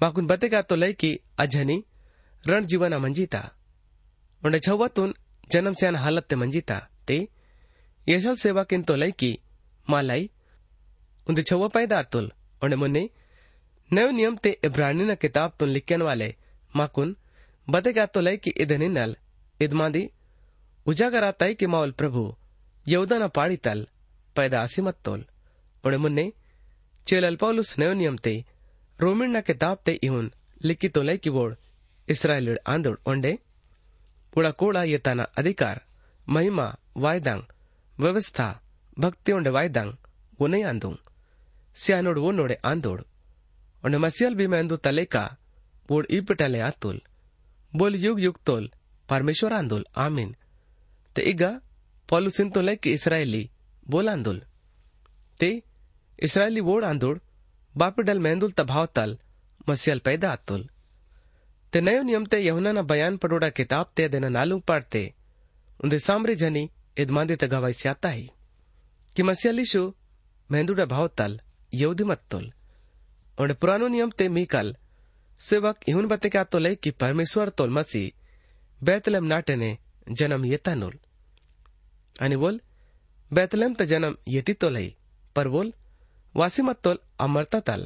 [0.00, 1.76] माकुन बतेगा तो लय की अजनी
[2.44, 3.42] रण जीवना मंजीता
[4.42, 5.14] उन्हें छवा तुन
[5.52, 7.18] जन्म से हालत ते मंजीता ते
[8.06, 9.32] येसल सेवा किन तो लय की
[9.88, 10.30] मालाई
[11.26, 13.08] उन्हें छवा पैदा तुल उन्हें मुन्ने
[13.90, 16.34] नव नियम ते इब्रानी न किताब तुन लिखन वाले
[16.74, 17.16] माकुन
[17.68, 19.16] बतेगा तो लय की इधनी नल
[19.60, 20.08] इदमादी
[20.86, 22.22] ಉಜಾಗರಾತಾಯಿ ಕೆ ಮಾವಲ್ ಪ್ರಭು
[22.91, 23.83] ಯೌದನ ಪಾಳಿತಲ್
[24.35, 25.23] ಪೈದಾಸಿ ಮತ್ತೋಲ್
[25.83, 26.25] ಉಣೆ ಮುನ್ನೆ
[27.07, 28.33] ಚೇಲಲ್ ಪೌಲುಸ್ ನಯೋನಿಯಂತೆ
[28.99, 30.27] રોમિણના કિતાબતે ઇહુન
[30.61, 31.53] લિખિતો લઈ કિવોડ
[32.07, 33.31] ઇસરાયેલીડ આંદોળ ઓંડે
[34.33, 35.77] ઉળકોળા યતાના અધિકાર
[36.27, 37.43] મહિમા વાયદાંગ
[37.97, 38.53] વ્યવસ્થા
[38.97, 39.91] ભક્તિઓંડે વાયદાંગ
[40.39, 40.97] ઉનઈ આંદું
[41.77, 43.01] સ્યાનોડ ઓનોડે આંદોળ
[43.83, 45.29] અને મસિયલ ભીમેંદુ તલેકા
[45.89, 46.97] બોડ ઈપટલે આતુલ
[47.73, 48.65] બોલ યુગ યુગ તોલ
[49.09, 50.31] પરમેશ્વર આંદોલ આમીન
[51.15, 51.55] તે ઇગા
[52.13, 53.49] आतुल बोल युग युग तोल
[53.89, 54.41] परमेश्वर आंदोल।
[55.39, 55.61] te
[56.23, 57.19] israeli word andul
[57.77, 59.19] बापिडल मेंदुल तभाव तल
[59.69, 60.69] मसियल पैदा अतुल
[61.73, 65.13] ते नयो नियम ते यहुना ना बयान पडोड़ा किताब ते देना नालू पढ़ते
[65.83, 68.31] उन्दे सामरे जनी इदमांदे ते स्याता ही।
[69.15, 69.93] कि मसियलिशु
[70.51, 71.41] मेंदुड़ा भाव तल,
[71.73, 72.53] यहूदी मत्तुल
[73.39, 74.75] उन्हें पुरानो नियम ते मीकल
[75.39, 78.13] सेवक इहुन बते क्या तो ले कि परमेश्वर तोल मसी
[78.83, 79.77] बैतलम नाटे ने
[80.11, 80.99] जन्म येतानुल
[82.19, 82.57] आणि बोल
[83.31, 84.89] बैतलम त जन्म येती तोलई
[85.35, 85.71] पर बोल
[86.35, 87.85] वासिमत तोल अमरता तल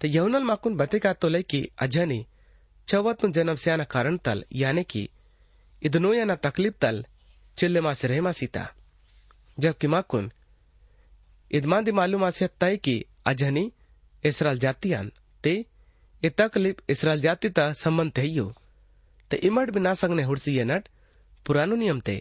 [0.00, 2.20] त यौनल माकुन बते का तोलई की अजनी
[2.88, 5.08] जन्म से आना कारण तल यानी कि
[5.82, 7.04] इदनो या ना तकलीफ़ तल
[7.58, 8.64] चिल्ले मा से रहमा सीता
[9.58, 10.30] जबकि माकुन,
[11.50, 13.72] इदमांदी मालूम आसे तय की, अजनी
[14.24, 15.12] इसराल जातियान
[15.44, 15.64] ते,
[16.22, 18.52] ए तकलीफ़ इसराल जाति ता संबंध थेयो
[19.30, 20.88] ते इमड बिना संगने हुड़सी नट,
[21.46, 22.16] पुरानो नियम ते।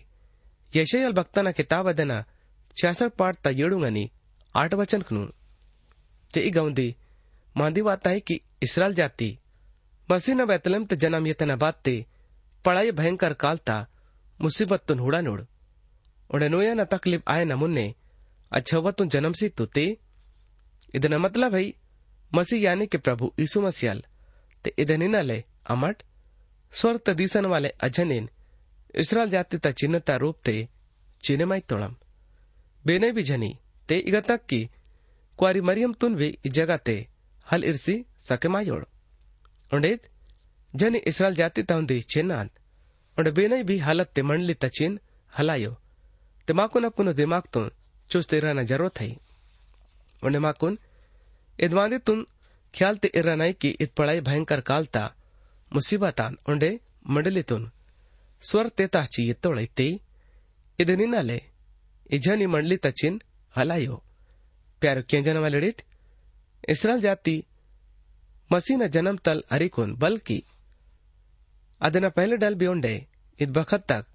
[0.73, 2.12] ಯಶಯಲ್ ಭಕ್ತನ ಕಿತಾಬದನ
[2.77, 4.05] ಛಾಸರ್ ಪಾಟ್ ತ ಏಳುಂಗನಿ
[4.55, 5.25] ಆಟ ವಚನ್ ಕನು
[6.35, 6.94] ते ई गौंदी
[7.55, 9.29] मांदी वाता है कि इसराइल जाति
[10.09, 11.94] मसीह न बैतलम ते जन्म ये तना बात ते
[12.64, 13.77] पढ़ाई भयंकर काल ता
[14.40, 15.40] मुसीबत तुन हुड़ा नोड़
[16.31, 17.87] उड़े नोया न तकलीफ आए न मुन्ने
[18.53, 19.87] अच्छा तुन जन्म सी तु ते
[20.94, 21.64] ಇದನ್ನ मतलब है
[22.33, 24.03] मसीह यानी कि प्रभु यीशु मसीहल
[24.64, 26.03] ते ಇದನ್ನ ले अमट
[26.73, 28.29] स्वर त दीसन वाले अजनिन
[29.03, 30.55] ಇಸ್ರಾಲ್ ಜಾತಿ ತ ಚಿನ್ನತ ರೂಪ್ ತೆ
[31.23, 31.94] ಚಿನೆಮೈ ತೊಳಂ
[32.85, 33.51] ಬೇನೆ ಬಿ ಜನಿ
[33.88, 34.61] ತೆ ಇಗ ತಕ್ಕಿ
[35.38, 36.97] ಕ್ವಾರಿ ಮರಿಯಂ ತುನ್ ವಿ ಈ ಜಗತೆ
[37.47, 37.97] ಹಲ್ ಇರ್ಸಿ
[38.29, 38.87] ಸಕೆ ಮಾಯೋಳು
[39.71, 40.07] ಒಂಡೇದ್
[40.75, 42.57] ಜನಿ ಇಸ್ರಾಲ್ ಜಾತಿ ತೌಂದಿ ಚಿನ್ನಾಂತ್
[43.16, 44.97] ಒಂಡೆ ಬೇನೆ ಬಿ ಹಾಲತ್ ತೆ ಮಂಡ್ಲಿ ತ ಚಿನ್
[45.33, 45.73] ಹಲಾಯೋ
[46.49, 47.71] ते माकुन अपन दिमाग तुन
[48.11, 49.09] चुस्त रहना जरूरत है
[50.23, 50.79] उन्हें माकुन
[51.59, 52.25] इदवांदे तुन
[52.75, 55.03] ख्याल ते इरा की इत पढ़ाई भयंकर कालता
[55.73, 56.71] मुसीबतान उंडे
[57.07, 57.71] मंडली तुन
[58.42, 59.87] स्वर तेताची ಎತ್ತೊಳೈತೆ
[60.79, 61.38] ಇದನಿನ್ನಲೆ
[62.16, 63.18] ಇಜನಿ ಮಂಡ್ಲಿ ತಚಿನ್
[63.55, 63.97] ಹಲಾಯೋ
[64.83, 65.79] प्यारो केंजन वाले डिट
[66.68, 67.33] इसराइल जाति
[68.51, 70.37] मसीह न जन्म तल अरिकुन बल्कि
[71.81, 72.92] ಅದನ್ನ ಪಹಲೆ ಡಲ್ ಬಿ ಉಂಡೆ
[73.38, 74.09] ಇದ್ ಬಖತ್ ತಕ್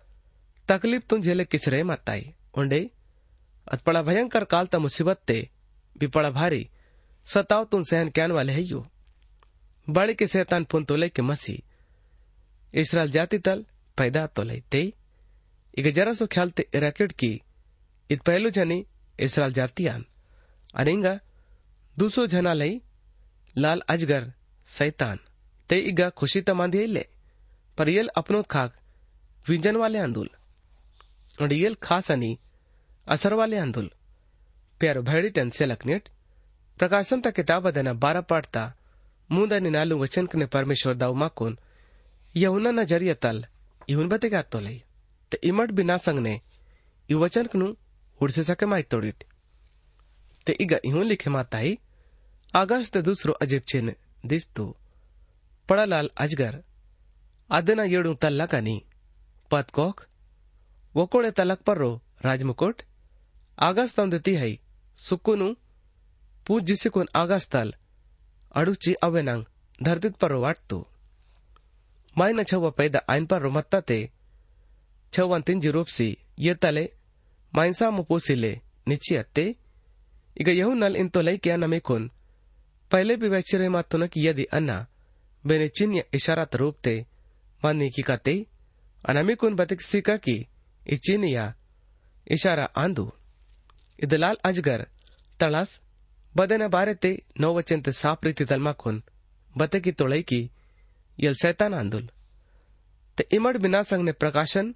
[0.69, 2.23] ತಕ್ಲೀಫ್ ತುನ್ झेले किसरे माताई
[2.59, 2.79] उंडे
[3.67, 5.37] अत पड़ा भयंकर काल ता मुसीबत ते
[5.95, 6.61] भी पड़ा भारी
[7.27, 8.79] सताव तुन सहन कैन वाले है यू
[9.87, 11.55] बड़े के शैतान पुन तोले के मसी
[12.73, 13.59] इसराइल जाति तल
[13.97, 14.81] पैदा ತೊಲೈತೆ
[15.73, 17.31] ಈಗ ಜರಸು ಖ್ಯಾಲ್ತೆ ಇರಾಕೆಡ್ಕಿ
[18.09, 18.79] ಇದ್ ಪಹಲು ಜನಿ
[19.19, 20.05] ಇಸ್ರಾಲ್ ಜಾತಿಯಾನ್
[20.73, 21.07] ಅನಿಂಗ
[21.97, 22.71] दूसरो जना लई
[23.55, 24.23] लाल अजगर
[24.67, 25.17] सैतान
[25.69, 27.03] ते इगा खुशी तमांदी ले
[27.77, 28.71] पर येल अपनो खाक
[29.45, 30.29] विंजन वाले आंदुल
[31.37, 32.31] और येल खास अनि
[33.07, 33.89] असर वाले आंदुल
[34.81, 36.09] प्यारो भैडी टन से लकनेट
[36.77, 38.63] प्रकाशन ता किताब देना बारह पाठता
[39.29, 41.57] मुंदा निनालू वचन कने परमेश्वर दाऊ माकुन
[42.35, 43.45] यहुना न जरिया तल
[43.88, 44.82] इहुन बते गात तो लई।
[45.32, 46.40] ते इमट बिना संग ने
[47.08, 47.74] इ वचन कनु
[48.20, 49.24] उड़से सके माइ तोड़ीत।
[50.46, 51.78] ते इग इहुन लिखे माताई
[52.56, 53.94] आगस्त दूसरो अजीब चिन्ह
[54.26, 54.76] दिस तो।
[55.68, 56.62] पड़ा लाल अजगर,
[57.50, 58.82] आदना येड़ू तल्ला का नी
[59.50, 60.06] पद कोख
[60.96, 62.82] वकोड़े तलक पर रो, राजमुकुट।
[63.58, 64.58] आगस्त देती है,
[64.98, 65.54] सुकुनु,
[66.46, 67.74] पूज जिसे कुन आगस्तल
[68.52, 69.44] अड़ुची अवेनांग
[69.82, 70.86] धरती पर वाटतू
[72.19, 73.99] ಮಾಯ್ನ ಛವ್ವ ಪೈದ ಆಯ್ನ್ ಪರ್ರೋ ಮತ್ತತೆ
[75.13, 76.09] ಛವ್ವನ್ ತಿಂಜಿ ರೂಪ್ಸಿ
[76.51, 76.85] ಎತ್ತಲೆ
[77.53, 78.53] ಮಾಯ್ನ್ಸಾಮು ಪೂಸಿಲೆ
[78.91, 79.45] ನಿಚ್ಚಿಯತ್ತೆ
[80.35, 82.05] ಈಗ ಯಹುನಲ್ ಇಂತೋ ಲೈಕ್ಯ ನಮೇಕುನ್
[82.91, 84.75] पहले भी वैचरे मातुन की यदि अन्ना
[85.43, 86.93] बेने चिन्ह इशारात रूपते
[87.61, 88.35] मानने की कहते
[89.03, 90.35] अनमिकुन बतिक सिका की
[90.87, 91.45] इचिन या
[92.27, 93.05] इशारा आंदू
[93.99, 94.81] इदलाल अजगर
[95.39, 95.69] तळास
[96.33, 99.01] बदन बारेते नौ वचनते साप रीति तलमाकुन
[99.53, 100.41] बते की तोड़ई की
[103.18, 104.72] ते इमड बिना संग ने प्रकाशन,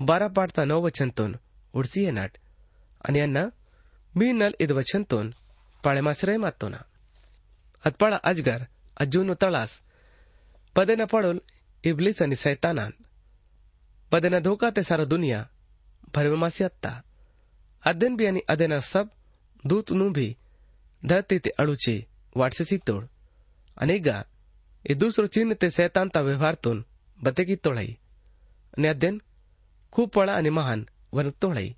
[0.00, 1.36] बारा पाडता नौ वचनतून
[1.74, 2.38] उडसी येनाट
[3.08, 3.44] आणि यांना
[4.16, 5.34] मी नल इद वचनतून
[5.84, 6.76] पाळेमासरे मातोना
[7.84, 8.62] अतपाळा अजगर,
[8.96, 9.80] अज्जून तळास
[10.74, 11.38] पदेन पडोल,
[11.84, 12.90] इबलीस आणि सैतानान
[14.10, 15.44] पदेन धोका ते सारा दुनिया
[16.14, 17.02] भरवेमासी अत्ता।
[17.84, 19.08] अदेन बी आणि अदेन सब,
[19.66, 20.36] दूत नु भी,
[21.04, 22.06] धरती ते अडूचे
[22.36, 23.06] वाटसेसी तोड।
[23.76, 23.98] आणि
[24.94, 26.84] दुसरो चिन्ह ते सैतानता व्यवहारातून
[27.18, 27.96] बतेगी तोड़ाई
[28.78, 29.20] ने अध्ययन
[29.92, 31.74] खूब पड़ा अने महान वन तोड़ाई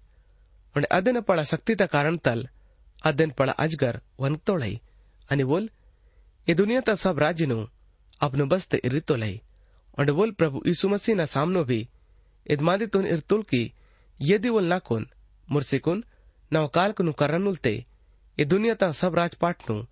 [0.75, 2.47] आणि अध्ययन पड़ा शक्ति ता कारण तल
[3.05, 4.81] अध्ययन पड़ा अजगर वन तोड़ाई
[5.31, 5.69] अने बोल
[6.47, 7.65] ये दुनिया ता सब राज्य नु
[8.21, 8.75] अपनो बस्त
[9.07, 9.41] तोड़ाई
[9.99, 11.81] और बोल प्रभु यीशु मसीह ना सामनो भी
[12.47, 13.63] इदमादे तुन इरतुल की
[14.21, 15.07] यदि वो वोल नाकुन
[15.49, 16.05] मुर्सिकुन
[16.53, 17.75] नवकाल कुनु करनुलते
[18.39, 19.83] ये दुनिया ता सब राजपाट नु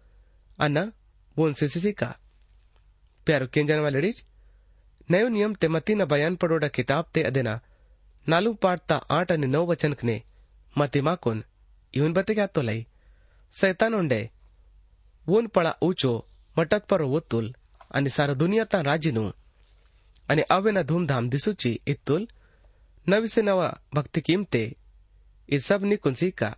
[0.59, 0.91] अना
[1.37, 2.15] वो उनसे सिसिका
[5.55, 7.61] ते मती न बयान पडोडा किताब ते अदेना।
[8.29, 10.23] नालू पाटता आठ आणि नऊ वचनकने
[10.79, 11.45] मती माकोन
[11.95, 12.87] इवन बते क्या तो लई?
[13.53, 14.31] सैतान उंडे
[15.27, 16.27] वोन पळा ऊचो,
[16.59, 17.55] मटत पर वोतुल
[17.95, 19.31] आणि सारा दुनियाता राजीनु
[20.31, 22.27] आणि अवेना धूमधाम दिसूची इत्तुल
[23.09, 24.77] नविसे नवा भक्ति कीमते।
[25.49, 26.57] ये सब नि कुंसीका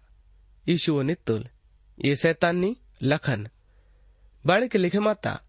[0.68, 1.48] ईशुओ नित्तुल
[2.04, 3.48] ये सैतानी लखन।
[4.46, 5.40] बाळे के लिखे माता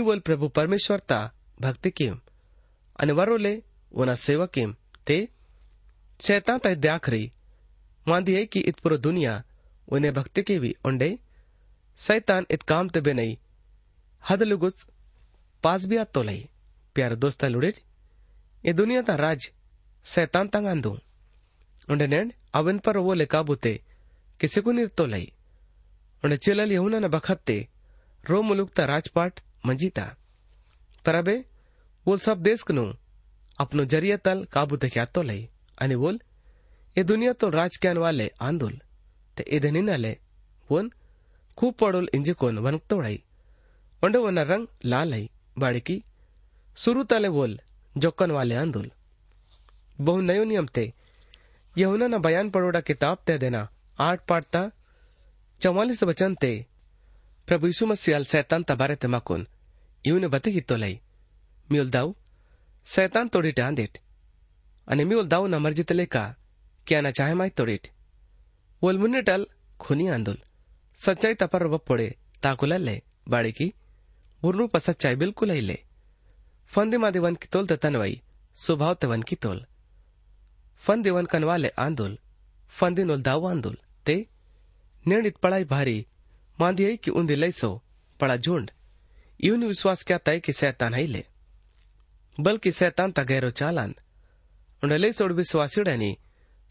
[0.00, 1.18] बोल प्रभु परमेश्वरता
[1.60, 2.18] भक्ति कीम
[2.98, 3.54] आणि वरोले
[3.92, 4.74] वना सेवकीम
[5.06, 5.18] ते
[6.20, 7.30] शैतान तय द्याखरी
[8.06, 9.42] मांदी है कि इत पूरा दुनिया
[9.88, 11.16] उन्हें भक्ति की भी उंडे
[11.98, 13.38] सैतान इत काम ते बेनई
[14.22, 14.86] हद लुगुस
[15.64, 16.46] पास भी आतो लई
[16.96, 17.72] प्यार दोस्ता लुड़े
[18.64, 19.50] ये दुनिया ता राज
[20.06, 20.98] सैतान तंग आंदू
[21.88, 23.80] उंडे नेंड अवन पर वो ले काबूते
[24.40, 25.32] किसी को निर्तो लई
[26.22, 27.56] उन्हें चिलल यहुना न बखत्ते
[28.24, 30.05] रो मुलुकता राजपाट मंजीता
[31.05, 31.37] पर अबे
[32.05, 32.85] बोल सब देश कनु
[33.59, 34.77] अपनो जरिया तल काबू
[35.13, 35.41] तो लई
[35.77, 36.15] અને બોલ
[36.95, 38.75] એ દુનિયા તો રાજક્યાન વાલે આંદોલ
[39.37, 40.11] તે એ ધનિનાલે
[40.69, 40.87] વોન
[41.57, 43.15] ખૂબ પડોલ ಇಂಜಿಕೋನ್ ವನಕ್ತೋಳೈ
[44.03, 45.23] ಒಂಡವನ ರಂಗ್ ಲಾಲೈ
[45.61, 45.97] ಬಾಡಿಕಿ
[46.77, 47.55] ಸುರುತಾಲೆ ವೋಲ್
[47.95, 48.89] ಜೊಕ್ಕನ್ ವಾಲೆ ಆಂದೋಲ್
[49.99, 50.83] बहु नयो नियम ते
[51.75, 53.61] यहुना न बयान पड़ोड़ा किताब ते देना
[53.99, 54.61] आठ पाठता
[55.61, 56.70] चौवालीस वचन ते प्रभु यीशु
[57.91, 59.47] मसीह अल सैतान तबारे ते मकुन
[60.05, 60.99] इवने बते हितो लई
[61.69, 62.13] म्यूल दाऊ
[62.87, 63.97] सैतान तोड़ी टांदेट
[64.87, 66.21] અને મી દાવ ના મરજી તલે કા
[66.87, 67.85] ક્યાં ના ચાહે માય તોડીટ
[68.81, 69.43] ઓલ મુન્નેટલ
[69.79, 70.37] ખુની આંદુલ
[71.01, 72.07] સચ્ચાઈ તપર વપોડે
[72.43, 72.95] તાકુલલ્લે
[73.33, 73.67] ಬಾಳಿಕಿ
[74.41, 75.77] ಬುರ್ನೂಪ ಸಚ್ಚಾಯಿ ಬಿಲ್ಕುಲ ಇಲ್ಲೆ
[76.71, 78.13] ಫಂದೆ ಮಾದೆ ವನ್ ಕಿ ತೋಲ್ ತನವೈ
[78.57, 79.59] ಸ್ವಭಾವ te वन की तोल
[80.83, 82.13] फन देवन कनवाले आंदोल
[82.73, 83.75] फंदे नोल दाव आंदोल
[84.07, 84.15] ते
[85.05, 85.97] निर्णित पढ़ाई भारी
[86.58, 87.70] मांदियई कि उंदे लईसो
[88.20, 88.70] बड़ा झुंड।
[89.40, 91.24] यूनि विश्वास क्या तय कि सैतान हईले।
[92.40, 93.94] बल्कि सैतान ता गैरो चालान।
[94.82, 96.16] उन सोड़ विश्वास विश्वासिड़नी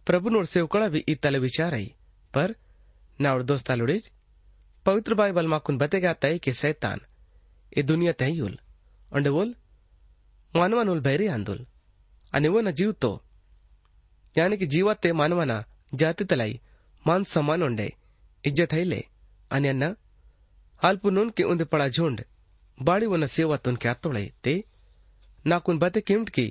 [0.07, 1.93] प्रभु नोर से उकड़ा भी इतल विचार आई।
[2.33, 2.55] पर
[3.19, 4.11] नाउड़ दोस्ता लुड़िज
[4.85, 7.01] पवित्र बाइबल माकुन बतेगा तय कि सैतान
[7.77, 8.57] ये दुनिया तहयुल
[9.11, 9.55] उंड बोल
[10.53, 11.65] मानवानुल भैरी आंदोल।
[12.33, 13.11] अन वो न जीवतो।
[14.35, 15.63] यानी कि जीवात ते मानवाना
[15.93, 16.59] तलाई
[17.05, 17.93] मान सम्मान उंडे।
[18.43, 19.03] इज़्ज़त हैले
[20.81, 22.23] हालपु नून के उंदे पड़ा झुंड
[22.77, 24.53] बाड़ी वन सेवा तुन क्या तोड़े ते
[25.45, 26.47] नाकुन बते किमट की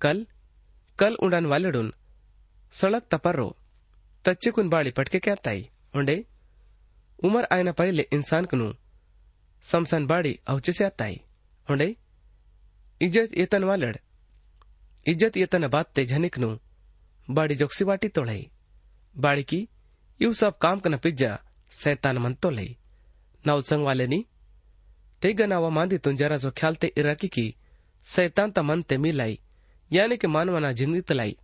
[0.00, 0.26] कल
[0.98, 1.92] कल उड़ान
[2.72, 3.48] सड़क तपर्रो
[4.24, 6.16] तच्चेकुन बाड़ी पटके क्या ताई उंडे
[7.18, 8.72] उमर आयना पहले इंसान कनु
[9.64, 11.20] समसान बाड़ी औचे से आताई
[11.68, 11.94] उंडे
[13.00, 13.96] इज़्ज़त येतन वालड़
[15.06, 16.56] इज़्ज़त येतन बात ते झनिकनु
[17.28, 18.40] बाड़ी जोक्सी बाटी तोड़ई
[19.14, 19.66] बाड़ी की
[20.20, 21.38] यू सब काम कना पिज्जा
[21.72, 22.76] सैतान मन तो लई
[23.44, 24.06] नाउ संग वाले
[25.22, 27.46] ते गनावा मांदी तुन जरा जो ख्याल ते इराकी की
[28.06, 29.38] सैतान ता मन ते मिलाई
[29.90, 31.36] यानी कि मानवना ज़िंदगी तलाई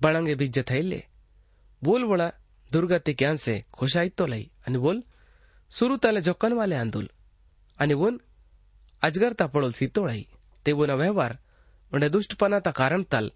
[0.00, 1.02] बळंगे बीज थैले
[1.82, 2.28] बोल वड़ा
[2.70, 5.02] दुर्गति ज्ञान से खुशाई तो लई आणि बोल
[5.72, 7.08] सुरू तले जोकन वाले आंदोल
[7.78, 8.20] आणि वोन
[9.02, 10.26] अजगरता पड़ोल सीतोड़ाई
[10.66, 11.38] ते वो न व्यवहार
[11.92, 13.30] उन्हें दुष्टपना ता कारण तल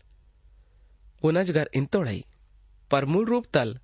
[1.23, 2.25] वो अजगर इंतोड़ाई
[2.91, 3.79] पर मूल रूप तल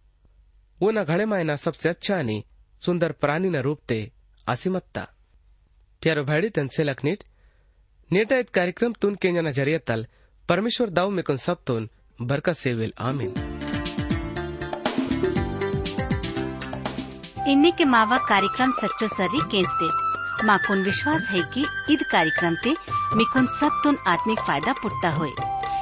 [0.80, 2.42] वो न घड़े मायना सबसे अच्छा आणि
[2.82, 3.98] सुंदर प्राणी न रूप ते
[4.46, 5.06] असीमत्ता।
[6.02, 7.24] प्यारो भाड़ी से लखनीट
[8.10, 10.06] नेटा इत कार्यक्रम तुन केंजना ज़रिया तल,
[10.48, 13.34] परमेश्वर दाव सब तोन, बरकत से वेल, आमीन।
[17.48, 19.88] इन्हीं के मावा कार्यक्रम सच्चो सरी केंसते
[20.46, 22.70] माकुन विश्वास है कि ईद कार्यक्रम ते
[23.16, 25.30] मिकुन सब तुन आत्मिक फ़ायदा पुटता होए।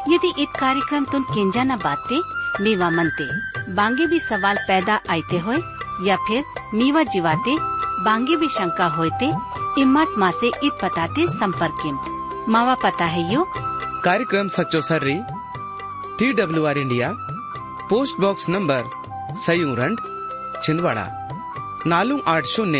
[0.08, 2.20] यदि ईद कार्यक्रम तुन केंजा न बाते
[2.63, 3.27] मीवा मनते
[3.75, 5.57] बांगे भी सवाल पैदा आते होए
[6.07, 6.43] या फिर
[6.77, 7.55] मीवा जीवाते
[8.05, 9.31] बांगे भी शंका होते
[9.81, 11.81] इम्मत माँ से ईद पताते संपर्क
[12.49, 13.43] मावा पता है यो
[14.05, 15.17] कार्यक्रम सच्चो सर्री
[16.19, 17.11] T W R India
[17.89, 18.83] post box number
[19.45, 19.99] सयूरंड
[20.63, 21.05] Chhindwara
[21.91, 22.79] ನಾಲ್ಕು ಆಟ್ ಶೂನ್ಯ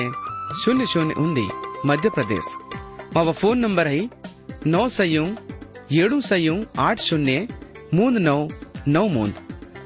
[0.61, 1.43] ಶೂನ್ಯ ಶೂನ್ಯ ಉಂದಿ
[1.89, 2.47] ಮಧ್ಯಪ್ರದೇಶ
[3.15, 3.99] ಮಾವ ಫೋನ್ ನಂಬರ್ है
[4.73, 5.23] नौ सयू
[6.01, 7.35] ಏಳು सयू आठ शून्य
[7.97, 8.37] मून नौ
[8.95, 9.29] नौ मून